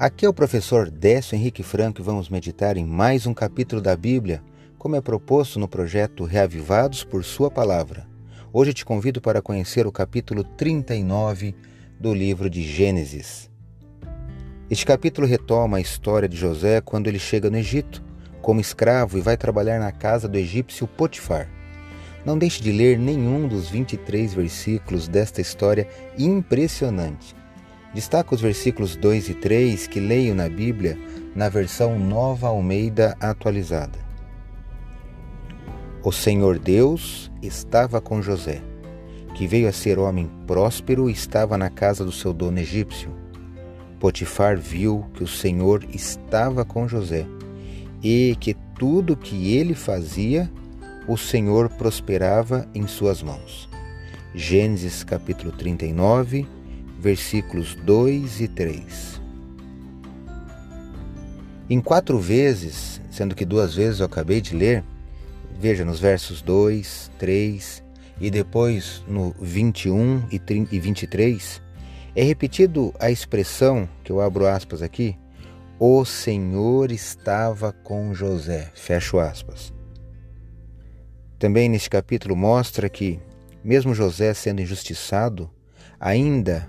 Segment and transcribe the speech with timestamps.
[0.00, 3.96] Aqui é o professor Décio Henrique Franco e vamos meditar em mais um capítulo da
[3.96, 4.40] Bíblia,
[4.78, 8.06] como é proposto no projeto Reavivados por Sua Palavra.
[8.52, 11.52] Hoje te convido para conhecer o capítulo 39
[11.98, 13.50] do livro de Gênesis.
[14.70, 18.00] Este capítulo retoma a história de José quando ele chega no Egito
[18.40, 21.50] como escravo e vai trabalhar na casa do egípcio Potifar.
[22.24, 27.36] Não deixe de ler nenhum dos 23 versículos desta história impressionante
[27.98, 30.96] Destaco os versículos 2 e 3 que leio na Bíblia
[31.34, 33.98] na versão Nova Almeida atualizada.
[36.04, 38.62] O Senhor Deus estava com José,
[39.34, 43.10] que veio a ser homem próspero e estava na casa do seu dono egípcio.
[43.98, 47.26] Potifar viu que o Senhor estava com José
[48.00, 50.48] e que tudo que ele fazia,
[51.08, 53.68] o Senhor prosperava em suas mãos.
[54.36, 56.46] Gênesis capítulo 39,
[56.98, 59.20] versículos 2 e 3.
[61.70, 64.82] Em quatro vezes, sendo que duas vezes eu acabei de ler,
[65.60, 67.84] veja nos versos 2, 3
[68.20, 71.62] e depois no 21 e 23,
[72.16, 75.16] é repetido a expressão, que eu abro aspas aqui,
[75.78, 79.72] o Senhor estava com José, fecho aspas.
[81.38, 83.20] Também neste capítulo mostra que,
[83.62, 85.48] mesmo José sendo injustiçado,
[86.00, 86.68] ainda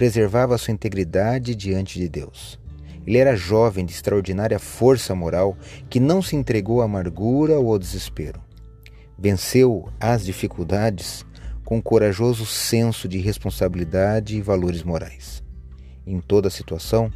[0.00, 2.58] preservava sua integridade diante de Deus.
[3.06, 5.54] Ele era jovem de extraordinária força moral
[5.90, 8.40] que não se entregou à amargura ou ao desespero.
[9.18, 11.22] Venceu as dificuldades
[11.66, 15.42] com um corajoso senso de responsabilidade e valores morais.
[16.06, 17.12] Em toda situação,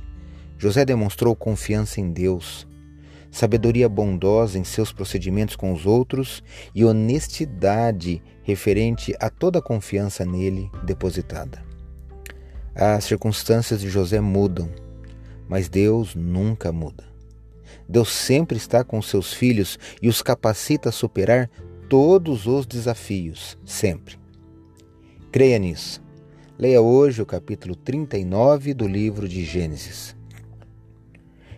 [0.59, 2.69] José demonstrou confiança em Deus,
[3.31, 6.43] sabedoria bondosa em seus procedimentos com os outros
[6.75, 11.73] e honestidade referente a toda a confiança nele depositada.
[12.75, 14.69] As circunstâncias de José mudam,
[15.49, 17.05] mas Deus nunca muda.
[17.89, 21.49] Deus sempre está com seus filhos e os capacita a superar
[21.89, 24.19] todos os desafios, sempre.
[25.31, 26.03] Creia nisso.
[26.59, 30.17] Leia hoje o capítulo 39 do livro de Gênesis.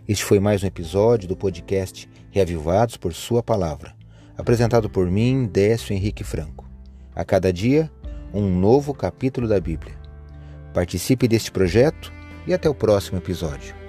[0.06, 3.96] Este foi mais um episódio do podcast Reavivados por Sua Palavra,
[4.36, 6.68] apresentado por mim, Décio Henrique Franco.
[7.14, 7.90] A cada dia,
[8.34, 10.05] um novo capítulo da Bíblia.
[10.76, 12.12] Participe deste projeto
[12.46, 13.85] e até o próximo episódio.